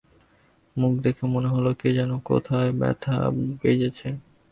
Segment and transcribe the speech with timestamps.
[0.75, 1.65] মুখ দেখে মনে হল
[1.97, 3.15] যেন কোথায় ব্যথা
[3.61, 4.07] বেজেছে।